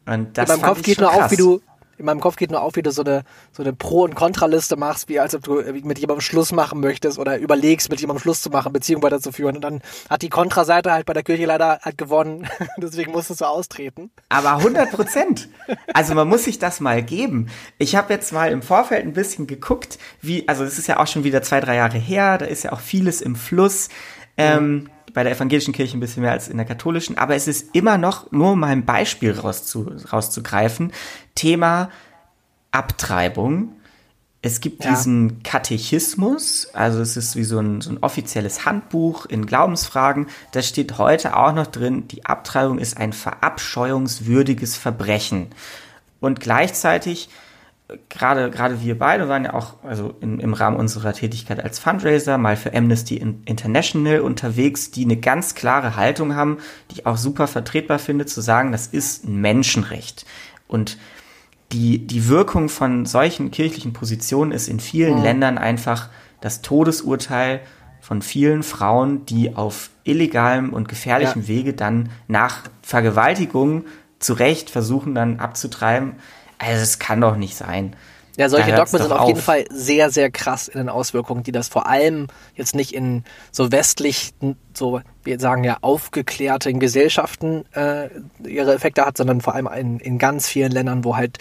[0.06, 1.26] Und das In meinem Kopf geht nur krass.
[1.26, 1.62] auf, wie du,
[1.98, 4.76] in meinem Kopf geht nur auf, wie du so eine, so eine Pro- und Kontraliste
[4.76, 8.42] machst, wie als ob du mit jemandem Schluss machen möchtest oder überlegst, mit jemandem Schluss
[8.42, 9.56] zu machen, Beziehung weiterzuführen.
[9.56, 12.48] Und dann hat die Kontraseite halt bei der Kirche leider halt gewonnen.
[12.78, 14.12] Deswegen musstest du austreten.
[14.30, 15.50] Aber 100 Prozent.
[15.94, 17.48] Also man muss sich das mal geben.
[17.78, 21.08] Ich habe jetzt mal im Vorfeld ein bisschen geguckt, wie, also es ist ja auch
[21.08, 23.90] schon wieder zwei, drei Jahre her, da ist ja auch vieles im Fluss.
[24.38, 27.74] Ähm, bei der evangelischen Kirche ein bisschen mehr als in der katholischen, aber es ist
[27.74, 30.92] immer noch, nur um mal ein Beispiel rauszu, rauszugreifen,
[31.36, 31.89] Thema
[32.71, 33.74] Abtreibung.
[34.41, 34.91] Es gibt ja.
[34.91, 40.28] diesen Katechismus, also es ist wie so ein, so ein offizielles Handbuch in Glaubensfragen.
[40.52, 45.48] Da steht heute auch noch drin, die Abtreibung ist ein verabscheuungswürdiges Verbrechen.
[46.19, 47.30] Und gleichzeitig
[48.10, 52.38] gerade gerade wir beide waren ja auch also in, im Rahmen unserer Tätigkeit als Fundraiser
[52.38, 56.58] mal für Amnesty International unterwegs, die eine ganz klare Haltung haben,
[56.89, 60.26] die ich auch super vertretbar finde, zu sagen, das ist ein Menschenrecht.
[60.67, 60.98] Und
[61.71, 65.23] die, die Wirkung von solchen kirchlichen Positionen ist in vielen mhm.
[65.23, 66.10] Ländern einfach
[66.41, 67.62] das Todesurteil
[68.01, 71.47] von vielen Frauen, die auf illegalem und gefährlichem ja.
[71.47, 73.86] Wege dann nach Vergewaltigung
[74.19, 76.13] zu Recht versuchen dann abzutreiben.
[76.58, 77.95] Also es kann doch nicht sein.
[78.38, 81.52] Ja, solche Dogmen sind auf, auf jeden Fall sehr, sehr krass in den Auswirkungen, die
[81.52, 88.10] das vor allem jetzt nicht in so westlichen, so wir sagen ja aufgeklärten Gesellschaften äh,
[88.45, 91.39] ihre Effekte hat, sondern vor allem in, in ganz vielen Ländern, wo halt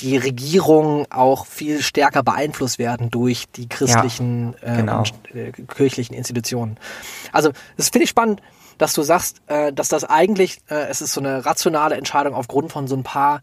[0.00, 5.02] die Regierungen auch viel stärker beeinflusst werden durch die christlichen ja, äh, genau.
[5.34, 6.78] äh, kirchlichen Institutionen.
[7.32, 8.40] Also das finde ich spannend,
[8.78, 12.72] dass du sagst, äh, dass das eigentlich, äh, es ist so eine rationale Entscheidung aufgrund
[12.72, 13.40] von so ein paar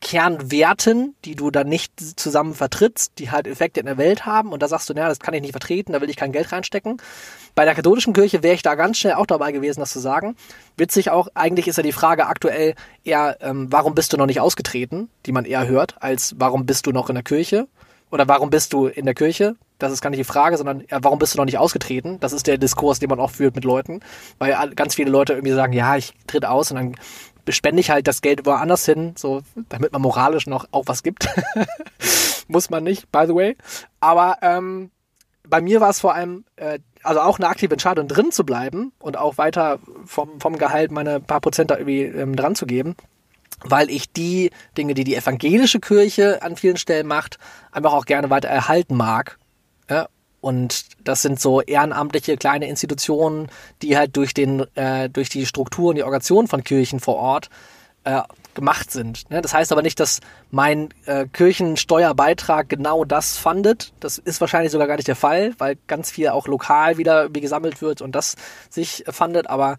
[0.00, 4.62] Kernwerten, die du dann nicht zusammen vertrittst, die halt Effekte in der Welt haben und
[4.62, 7.00] da sagst du, naja, das kann ich nicht vertreten, da will ich kein Geld reinstecken.
[7.54, 10.36] Bei der katholischen Kirche wäre ich da ganz schnell auch dabei gewesen, das zu sagen.
[10.76, 14.40] Witzig auch, eigentlich ist ja die Frage aktuell eher, ähm, warum bist du noch nicht
[14.40, 17.66] ausgetreten, die man eher hört, als warum bist du noch in der Kirche
[18.10, 19.56] oder warum bist du in der Kirche?
[19.78, 22.18] Das ist gar nicht die Frage, sondern ja, warum bist du noch nicht ausgetreten?
[22.20, 24.00] Das ist der Diskurs, den man auch führt mit Leuten,
[24.38, 26.96] weil ganz viele Leute irgendwie sagen, ja, ich tritt aus und dann
[27.52, 31.28] spende ich halt das Geld woanders hin, so damit man moralisch noch auch was gibt.
[32.48, 33.56] Muss man nicht, by the way.
[34.00, 34.90] Aber ähm,
[35.48, 38.92] bei mir war es vor allem, äh, also auch eine aktive Entscheidung drin zu bleiben
[38.98, 42.96] und auch weiter vom, vom Gehalt meine paar Prozent da irgendwie ähm, dran zu geben,
[43.64, 47.38] weil ich die Dinge, die die evangelische Kirche an vielen Stellen macht,
[47.72, 49.38] einfach auch gerne weiter erhalten mag.
[49.90, 50.08] Ja,
[50.40, 53.48] und das sind so ehrenamtliche kleine Institutionen,
[53.82, 57.50] die halt durch den, äh, durch die Struktur und die Organisation von Kirchen vor Ort
[58.04, 58.22] äh,
[58.54, 59.30] gemacht sind.
[59.30, 59.40] Ne?
[59.40, 60.20] Das heißt aber nicht, dass
[60.50, 63.92] mein äh, Kirchensteuerbeitrag genau das fundet.
[64.00, 67.40] Das ist wahrscheinlich sogar gar nicht der Fall, weil ganz viel auch lokal wieder wie
[67.40, 68.34] gesammelt wird und das
[68.68, 69.48] sich fundet.
[69.48, 69.76] Aber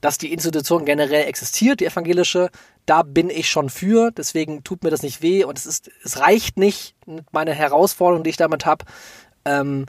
[0.00, 2.50] dass die Institution generell existiert, die evangelische,
[2.84, 4.10] da bin ich schon für.
[4.10, 6.94] Deswegen tut mir das nicht weh und es ist, es reicht nicht,
[7.32, 8.84] meine Herausforderung, die ich damit habe,
[9.48, 9.86] ähm,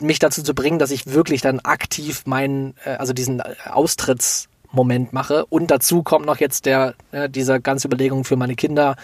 [0.00, 5.46] mich dazu zu bringen, dass ich wirklich dann aktiv meinen, äh, also diesen Austrittsmoment mache.
[5.46, 8.96] Und dazu kommt noch jetzt der, äh, diese ganze Überlegung für meine Kinder,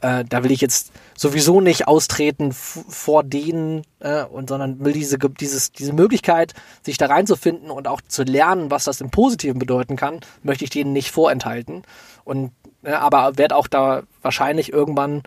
[0.00, 5.18] äh, da will ich jetzt sowieso nicht austreten vor denen äh, und sondern will diese
[5.18, 9.96] dieses diese Möglichkeit sich da reinzufinden und auch zu lernen, was das im Positiven bedeuten
[9.96, 11.82] kann, möchte ich denen nicht vorenthalten
[12.24, 15.22] und äh, aber werde auch da wahrscheinlich irgendwann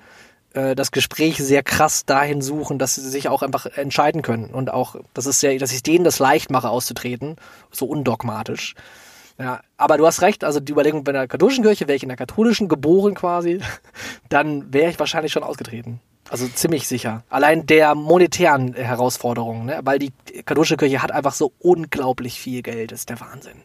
[0.54, 4.72] äh, das Gespräch sehr krass dahin suchen, dass sie sich auch einfach entscheiden können und
[4.72, 7.36] auch das ist ja, dass ich denen das leicht mache auszutreten,
[7.72, 8.76] so undogmatisch.
[9.40, 12.10] Ja, aber du hast recht, also die Überlegung bei der katholischen Kirche, wäre ich in
[12.10, 13.60] der katholischen geboren quasi,
[14.30, 16.00] dann wäre ich wahrscheinlich schon ausgetreten.
[16.30, 17.24] Also ziemlich sicher.
[17.30, 19.80] Allein der monetären Herausforderungen, ne?
[19.84, 20.14] weil die
[20.46, 23.64] katholische Kirche hat einfach so unglaublich viel Geld, das ist der Wahnsinn.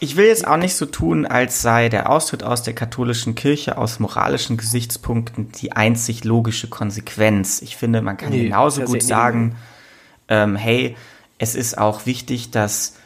[0.00, 3.78] Ich will jetzt auch nicht so tun, als sei der Austritt aus der katholischen Kirche
[3.78, 7.62] aus moralischen Gesichtspunkten die einzig logische Konsequenz.
[7.62, 9.56] Ich finde, man kann nee, genauso gut sagen,
[10.28, 10.96] ähm, hey,
[11.38, 12.96] es ist auch wichtig, dass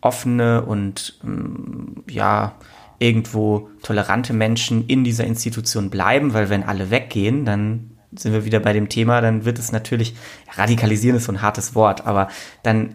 [0.00, 2.54] offene und ähm, ja
[2.98, 8.60] irgendwo tolerante Menschen in dieser Institution bleiben, weil wenn alle weggehen, dann sind wir wieder
[8.60, 10.14] bei dem Thema, dann wird es natürlich,
[10.56, 12.28] radikalisieren ist so ein hartes Wort, aber
[12.62, 12.94] dann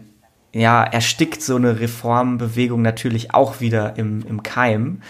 [0.54, 5.02] ja, erstickt so eine Reformbewegung natürlich auch wieder im, im Keim.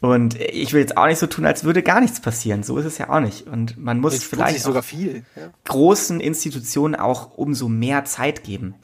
[0.00, 2.62] Und ich will jetzt auch nicht so tun, als würde gar nichts passieren.
[2.62, 3.46] So ist es ja auch nicht.
[3.46, 5.50] Und man muss vielleicht sogar viel, ja.
[5.64, 8.76] großen Institutionen auch umso mehr Zeit geben.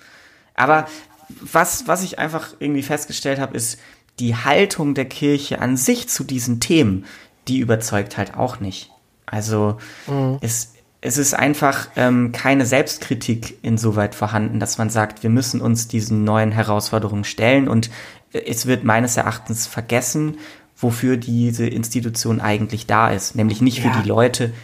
[0.54, 0.86] Aber
[1.40, 3.78] was, was ich einfach irgendwie festgestellt habe, ist,
[4.18, 7.06] die Haltung der Kirche an sich zu diesen Themen,
[7.48, 8.90] die überzeugt halt auch nicht.
[9.26, 10.38] Also mhm.
[10.40, 10.73] es,
[11.04, 16.24] es ist einfach ähm, keine Selbstkritik insoweit vorhanden, dass man sagt, wir müssen uns diesen
[16.24, 17.90] neuen Herausforderungen stellen und
[18.32, 20.38] äh, es wird meines Erachtens vergessen,
[20.78, 23.36] wofür diese Institution eigentlich da ist.
[23.36, 23.92] Nämlich nicht ja.
[23.92, 24.54] für die Leute,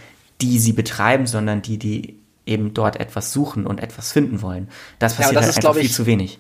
[0.41, 4.69] die sie betreiben, sondern die, die eben dort etwas suchen und etwas finden wollen.
[4.99, 6.39] Das passiert ja, das halt ist, einfach viel zu wenig.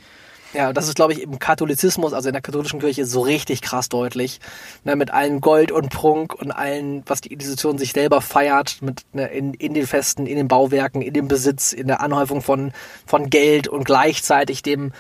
[0.52, 3.88] Ja, das ist, glaube ich, im Katholizismus, also in der katholischen Kirche, so richtig krass
[3.88, 4.40] deutlich.
[4.84, 9.02] Ne, mit allen Gold und Prunk und allen, was die Institution sich selber feiert, mit
[9.12, 12.72] ne, in, in den Festen, in den Bauwerken, in dem Besitz, in der Anhäufung von,
[13.06, 14.92] von Geld und gleichzeitig dem,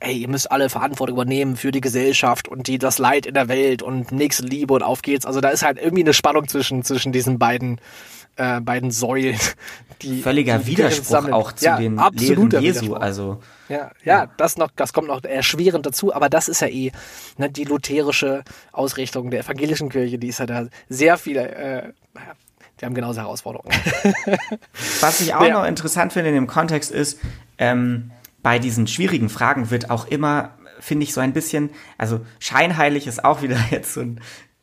[0.00, 3.48] ey, ihr müsst alle Verantwortung übernehmen für die Gesellschaft und die, das Leid in der
[3.48, 5.24] Welt und nächste Liebe und auf geht's.
[5.24, 7.80] Also da ist halt irgendwie eine Spannung zwischen, zwischen diesen beiden
[8.36, 9.38] äh, beiden Säulen.
[10.02, 12.92] Die, Völliger die Widerspruch auch zu ja, den Lehren Jesu.
[12.96, 16.92] Also ja, ja, das noch, das kommt noch erschwerend dazu, aber das ist ja eh
[17.38, 21.92] ne, die lutherische Ausrichtung der evangelischen Kirche, die ist ja da sehr viele, äh,
[22.78, 23.74] die haben genauso Herausforderungen.
[25.00, 25.54] Was ich auch ja.
[25.54, 27.18] noch interessant finde in dem Kontext ist,
[27.56, 28.10] ähm,
[28.42, 33.24] bei diesen schwierigen Fragen wird auch immer, finde ich, so ein bisschen, also scheinheilig ist
[33.24, 34.20] auch wieder jetzt so ein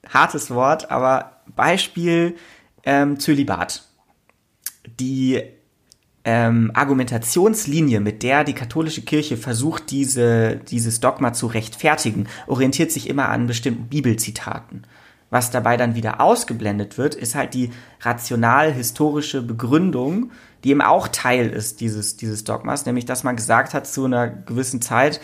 [0.07, 2.35] hartes Wort, aber Beispiel
[2.83, 3.83] ähm, Zölibat.
[4.99, 5.41] Die
[6.25, 13.09] ähm, Argumentationslinie, mit der die katholische Kirche versucht, diese, dieses Dogma zu rechtfertigen, orientiert sich
[13.09, 14.85] immer an bestimmten Bibelzitaten.
[15.29, 20.31] Was dabei dann wieder ausgeblendet wird, ist halt die rational-historische Begründung,
[20.63, 24.27] die eben auch Teil ist dieses, dieses Dogmas, nämlich dass man gesagt hat zu einer
[24.27, 25.19] gewissen Zeit,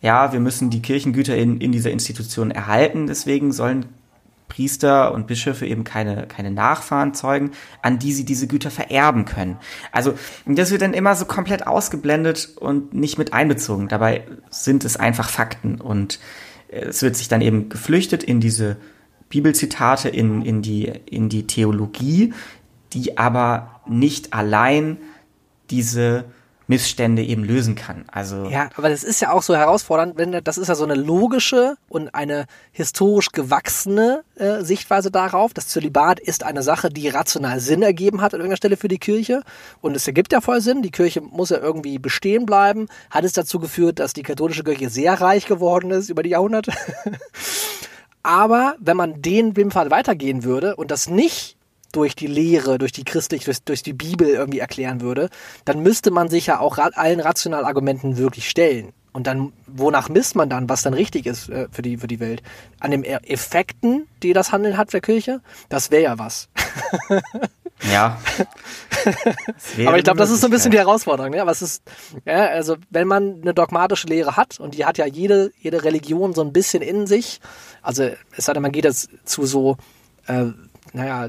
[0.00, 3.86] ja, wir müssen die Kirchengüter in, in dieser Institution erhalten, deswegen sollen
[4.48, 7.52] Priester und Bischöfe eben keine, keine Nachfahren zeugen,
[7.82, 9.56] an die sie diese Güter vererben können.
[9.90, 10.14] Also
[10.46, 13.88] das wird dann immer so komplett ausgeblendet und nicht mit einbezogen.
[13.88, 16.20] Dabei sind es einfach Fakten und
[16.68, 18.76] es wird sich dann eben geflüchtet in diese
[19.28, 22.32] Bibelzitate, in, in, die, in die Theologie,
[22.92, 24.98] die aber nicht allein
[25.70, 26.24] diese
[26.66, 28.04] Missstände eben lösen kann.
[28.10, 30.94] Also ja, aber das ist ja auch so herausfordernd, wenn das ist ja so eine
[30.94, 35.52] logische und eine historisch gewachsene äh, Sichtweise darauf.
[35.52, 38.98] Das Zölibat ist eine Sache, die rational Sinn ergeben hat an irgendeiner Stelle für die
[38.98, 39.42] Kirche
[39.80, 40.82] und es ergibt ja voll Sinn.
[40.82, 42.88] Die Kirche muss ja irgendwie bestehen bleiben.
[43.10, 46.72] Hat es dazu geführt, dass die katholische Kirche sehr reich geworden ist über die Jahrhunderte.
[48.22, 51.56] aber wenn man den Fall weitergehen würde und das nicht
[51.94, 55.30] durch die Lehre, durch die christlich, durch, durch die Bibel irgendwie erklären würde,
[55.64, 58.92] dann müsste man sich ja auch allen rationalen Argumenten wirklich stellen.
[59.12, 62.18] Und dann, wonach misst man dann, was dann richtig ist äh, für, die, für die
[62.18, 62.42] Welt?
[62.80, 65.40] An den e-, Effekten, die das Handeln hat der Kirche?
[65.68, 66.48] Das wäre ja was.
[67.92, 68.18] ja.
[69.86, 71.30] Aber ich glaube, das ist so ein bisschen die Herausforderung.
[71.30, 71.40] Ne?
[71.40, 71.84] Aber es ist,
[72.24, 76.34] ja, also wenn man eine dogmatische Lehre hat, und die hat ja jede, jede Religion
[76.34, 77.40] so ein bisschen in sich,
[77.82, 79.76] also es sei denn, man geht jetzt zu so,
[80.26, 80.46] äh,
[80.92, 81.28] naja,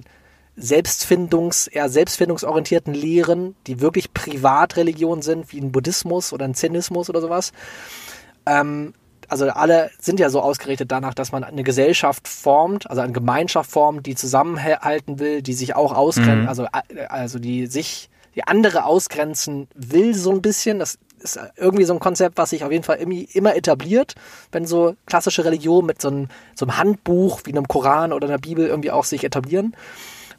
[0.57, 7.21] Selbstfindungs, eher selbstfindungsorientierten Lehren, die wirklich Privatreligion sind, wie ein Buddhismus oder ein Zennismus oder
[7.21, 7.51] sowas.
[8.45, 8.93] Ähm,
[9.27, 13.69] also alle sind ja so ausgerichtet danach, dass man eine Gesellschaft formt, also eine Gemeinschaft
[13.69, 16.47] formt, die zusammenhalten will, die sich auch ausgrenzt, mhm.
[16.47, 20.79] also, äh, also die sich, die andere ausgrenzen will so ein bisschen.
[20.79, 24.15] Das ist irgendwie so ein Konzept, was sich auf jeden Fall immer etabliert,
[24.51, 28.37] wenn so klassische Religionen mit so einem, so einem Handbuch wie einem Koran oder einer
[28.37, 29.75] Bibel irgendwie auch sich etablieren.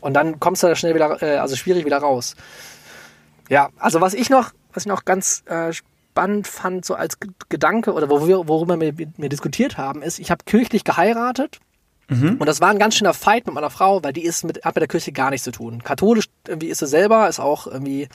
[0.00, 2.36] Und dann kommst du da schnell wieder, äh, also schwierig wieder raus.
[3.48, 7.92] Ja, also was ich noch, was ich noch ganz äh, spannend fand, so als Gedanke
[7.92, 11.58] oder worüber, worüber wir, wir diskutiert haben, ist, ich habe kirchlich geheiratet.
[12.08, 12.36] Mhm.
[12.38, 14.76] Und das war ein ganz schöner Fight mit meiner Frau, weil die ist mit, hat
[14.76, 15.82] mit der Kirche gar nichts zu tun.
[15.82, 18.08] Katholisch irgendwie ist sie selber, ist auch irgendwie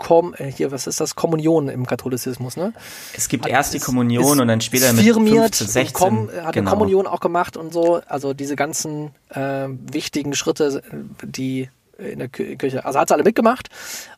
[0.00, 1.14] Kom äh, hier, was ist das?
[1.14, 2.72] Kommunion im Katholizismus, ne?
[3.14, 5.92] Es gibt hat, erst die Kommunion und dann später mit firmiert, 15, 16.
[5.92, 6.70] Kom, hat genau.
[6.70, 8.00] Kommunion auch gemacht und so.
[8.08, 10.82] Also diese ganzen äh, wichtigen Schritte,
[11.22, 13.68] die in der Kirche, also hat sie alle mitgemacht.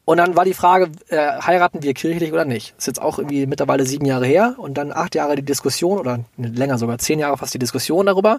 [0.04, 2.74] Und dann war die Frage, äh, heiraten wir kirchlich oder nicht?
[2.78, 6.20] Ist jetzt auch irgendwie mittlerweile sieben Jahre her und dann acht Jahre die Diskussion oder
[6.36, 8.38] länger sogar zehn Jahre fast die Diskussion darüber.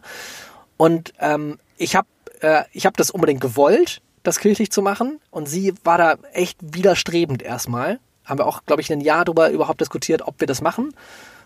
[0.77, 2.08] Und ähm, ich habe
[2.39, 5.20] äh, ich hab das unbedingt gewollt das kirchlich zu machen.
[5.30, 8.00] Und sie war da echt widerstrebend erstmal.
[8.26, 10.94] Haben wir auch, glaube ich, ein Jahr darüber überhaupt diskutiert, ob wir das machen.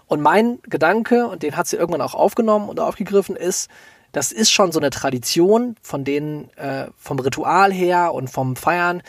[0.05, 3.69] Und mein Gedanke, und den hat sie irgendwann auch aufgenommen und aufgegriffen, ist,
[4.13, 9.03] das ist schon so eine Tradition, von denen äh, vom Ritual her und vom Feiern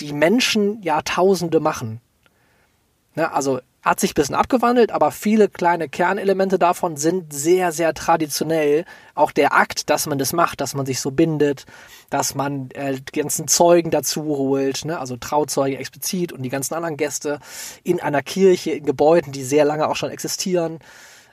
[0.00, 2.00] die Menschen Jahrtausende machen.
[3.14, 7.94] Ne, also hat sich ein bisschen abgewandelt, aber viele kleine Kernelemente davon sind sehr, sehr
[7.94, 8.84] traditionell.
[9.14, 11.64] Auch der Akt, dass man das macht, dass man sich so bindet,
[12.10, 14.98] dass man äh, die ganzen Zeugen dazu holt, ne?
[14.98, 17.40] also Trauzeuge explizit und die ganzen anderen Gäste
[17.82, 20.80] in einer Kirche, in Gebäuden, die sehr lange auch schon existieren.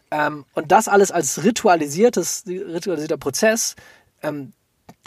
[0.10, 3.76] Ähm, und das alles als ritualisiertes, ritualisierter Prozess,
[4.24, 4.54] ähm,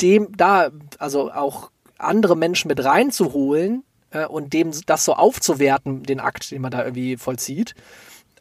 [0.03, 6.20] dem da also auch andere Menschen mit reinzuholen, äh, und dem das so aufzuwerten, den
[6.20, 7.75] Akt, den man da irgendwie vollzieht,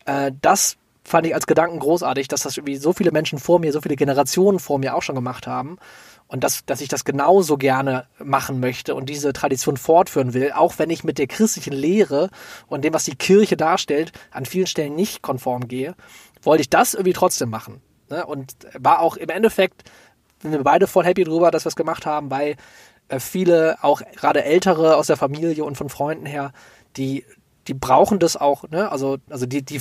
[0.06, 3.72] äh, das fand ich als Gedanken großartig, dass das irgendwie so viele Menschen vor mir,
[3.72, 5.78] so viele Generationen vor mir auch schon gemacht haben
[6.28, 10.76] und dass, dass ich das genauso gerne machen möchte und diese Tradition fortführen will, auch
[10.78, 12.30] wenn ich mit der christlichen Lehre
[12.68, 15.96] und dem, was die Kirche darstellt, an vielen Stellen nicht konform gehe,
[16.44, 17.82] wollte ich das irgendwie trotzdem machen.
[18.10, 18.26] Ne?
[18.26, 19.90] Und war auch im Endeffekt,
[20.42, 22.56] sind wir beide voll happy drüber, dass wir es gemacht haben, weil
[23.18, 26.54] viele, auch gerade Ältere aus der Familie und von Freunden her,
[26.98, 27.26] die
[27.70, 28.92] die brauchen das auch, ne?
[28.92, 29.80] Also, also die, die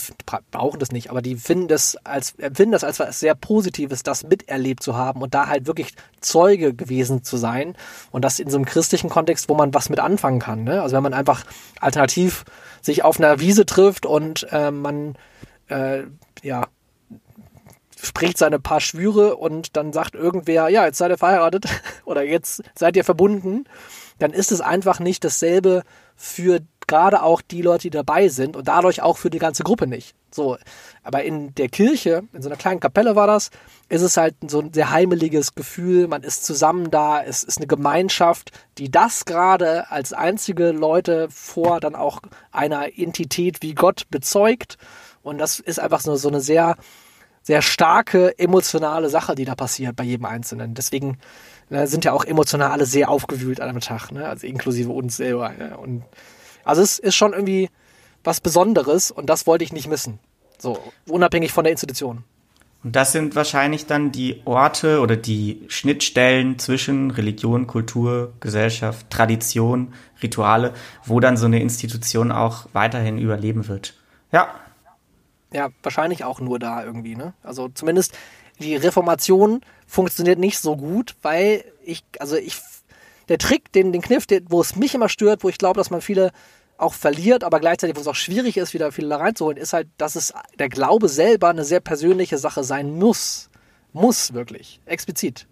[0.50, 4.24] brauchen das nicht, aber die finden das als, empfinden das als was sehr Positives, das
[4.24, 7.74] miterlebt zu haben und da halt wirklich Zeuge gewesen zu sein.
[8.10, 10.64] Und das in so einem christlichen Kontext, wo man was mit anfangen kann.
[10.64, 10.82] Ne?
[10.82, 11.46] Also wenn man einfach
[11.80, 12.44] alternativ
[12.82, 15.16] sich auf einer Wiese trifft und äh, man
[15.68, 16.02] äh,
[16.42, 16.66] ja
[18.02, 21.66] spricht seine paar Schwüre und dann sagt irgendwer, ja, jetzt seid ihr verheiratet
[22.04, 23.64] oder jetzt seid ihr verbunden,
[24.18, 25.82] dann ist es einfach nicht dasselbe
[26.16, 29.86] für gerade auch die Leute, die dabei sind und dadurch auch für die ganze Gruppe
[29.86, 30.16] nicht.
[30.30, 30.58] So,
[31.02, 33.50] aber in der Kirche, in so einer kleinen Kapelle war das,
[33.88, 37.66] ist es halt so ein sehr heimeliges Gefühl, man ist zusammen da, es ist eine
[37.66, 44.76] Gemeinschaft, die das gerade als einzige Leute vor dann auch einer Entität wie Gott bezeugt.
[45.22, 46.76] Und das ist einfach so, so eine sehr
[47.42, 50.74] sehr starke emotionale Sache, die da passiert bei jedem Einzelnen.
[50.74, 51.18] Deswegen
[51.70, 54.28] äh, sind ja auch emotional alle sehr aufgewühlt an einem Tag, ne?
[54.28, 55.52] also inklusive uns selber.
[55.58, 55.76] Ja?
[55.76, 56.04] Und
[56.64, 57.70] also es ist schon irgendwie
[58.24, 60.18] was Besonderes und das wollte ich nicht missen.
[60.58, 62.24] So, unabhängig von der Institution.
[62.84, 69.94] Und das sind wahrscheinlich dann die Orte oder die Schnittstellen zwischen Religion, Kultur, Gesellschaft, Tradition,
[70.22, 70.74] Rituale,
[71.04, 73.94] wo dann so eine Institution auch weiterhin überleben wird.
[74.30, 74.54] Ja,
[75.52, 77.34] ja, wahrscheinlich auch nur da irgendwie, ne?
[77.42, 78.16] Also zumindest
[78.60, 82.60] die Reformation funktioniert nicht so gut, weil ich, also ich,
[83.28, 85.90] der Trick, den, den Kniff, den, wo es mich immer stört, wo ich glaube, dass
[85.90, 86.32] man viele
[86.76, 89.88] auch verliert, aber gleichzeitig, wo es auch schwierig ist, wieder viele da reinzuholen, ist halt,
[89.96, 93.50] dass es der Glaube selber eine sehr persönliche Sache sein muss.
[93.92, 94.80] Muss wirklich.
[94.86, 95.46] Explizit.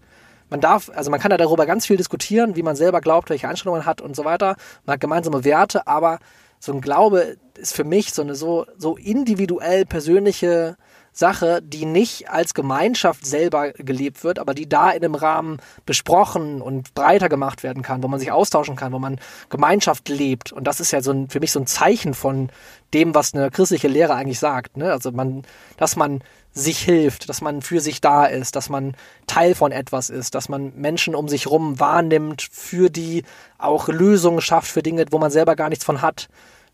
[0.48, 3.48] Man darf, also man kann ja darüber ganz viel diskutieren, wie man selber glaubt, welche
[3.48, 4.56] Einstellungen man hat und so weiter.
[4.84, 6.20] Man hat gemeinsame Werte, aber
[6.58, 10.76] so ein Glaube ist für mich so eine so, so individuell persönliche
[11.16, 16.60] Sache, die nicht als Gemeinschaft selber gelebt wird, aber die da in einem Rahmen besprochen
[16.60, 20.52] und breiter gemacht werden kann, wo man sich austauschen kann, wo man Gemeinschaft lebt.
[20.52, 22.50] Und das ist ja so ein, für mich so ein Zeichen von
[22.92, 24.76] dem, was eine christliche Lehre eigentlich sagt.
[24.76, 24.92] Ne?
[24.92, 25.42] Also man,
[25.78, 26.22] dass man
[26.56, 30.48] sich hilft, dass man für sich da ist, dass man Teil von etwas ist, dass
[30.48, 33.24] man Menschen um sich rum wahrnimmt, für die
[33.58, 36.28] auch Lösungen schafft für Dinge, wo man selber gar nichts von hat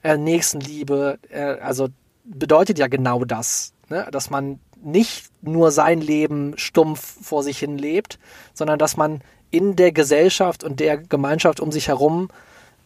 [0.04, 1.88] äh, Nächstenliebe, äh, also
[2.24, 4.06] bedeutet ja genau das, ne?
[4.12, 8.20] dass man nicht nur sein Leben stumpf vor sich hin lebt,
[8.54, 12.28] sondern dass man in der Gesellschaft und der Gemeinschaft um sich herum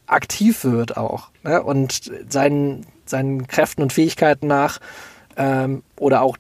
[0.07, 1.63] aktiv wird auch ne?
[1.63, 4.79] und seinen, seinen Kräften und Fähigkeiten nach
[5.37, 6.37] ähm, oder auch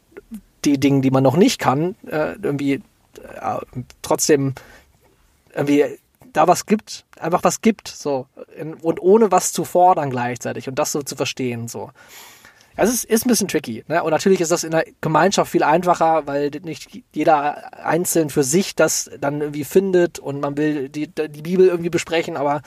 [0.66, 2.80] die Dinge, die man noch nicht kann, äh, irgendwie äh,
[4.02, 4.54] trotzdem
[5.54, 5.84] irgendwie
[6.32, 8.26] da was gibt, einfach was gibt, so.
[8.82, 11.90] und ohne was zu fordern gleichzeitig und das so zu verstehen, so.
[12.76, 13.84] Also es ist, ist ein bisschen tricky.
[13.88, 14.02] Ne?
[14.02, 18.74] Und natürlich ist das in der Gemeinschaft viel einfacher, weil nicht jeder einzeln für sich
[18.74, 22.60] das dann irgendwie findet und man will die, die Bibel irgendwie besprechen, aber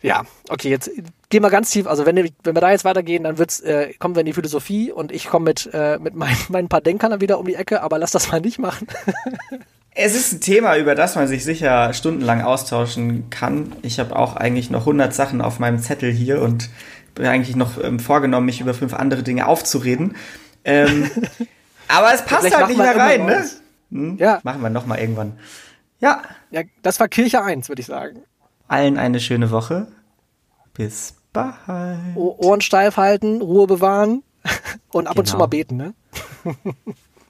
[0.00, 0.90] ja, okay, jetzt
[1.28, 1.86] gehen wir ganz tief.
[1.86, 4.92] Also wenn, wenn wir da jetzt weitergehen, dann wird's, äh, kommen wir in die Philosophie
[4.92, 7.82] und ich komme mit, äh, mit mein, meinen paar Denkern dann wieder um die Ecke,
[7.82, 8.86] aber lass das mal nicht machen.
[9.94, 13.72] es ist ein Thema, über das man sich sicher stundenlang austauschen kann.
[13.82, 16.70] Ich habe auch eigentlich noch 100 Sachen auf meinem Zettel hier und
[17.16, 20.14] bin eigentlich noch ähm, vorgenommen, mich über fünf andere Dinge aufzureden.
[20.64, 21.10] Ähm,
[21.88, 23.44] aber es passt halt nicht mehr rein, ne?
[23.90, 24.16] Hm?
[24.18, 24.38] Ja.
[24.44, 25.38] Machen wir nochmal irgendwann.
[25.98, 26.22] Ja.
[26.52, 28.22] Ja, das war Kirche 1, würde ich sagen.
[28.68, 29.88] Allen eine schöne Woche.
[30.74, 32.16] Bis bald.
[32.16, 34.22] Ohren steif halten, Ruhe bewahren
[34.92, 35.20] und ab genau.
[35.20, 35.44] und zu genau.
[35.44, 35.94] mal beten, ne?